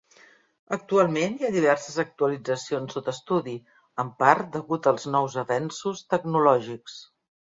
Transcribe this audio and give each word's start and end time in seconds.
Actualment 0.77 1.35
hi 1.41 1.45
ha 1.49 1.51
diverses 1.55 1.97
actualitzacions 2.03 2.95
sota 2.97 3.13
estudi, 3.17 3.53
en 4.05 4.09
part 4.23 4.49
degut 4.57 4.89
als 4.93 5.07
nous 5.17 5.39
avenços 5.45 6.05
tecnològics. 6.15 6.97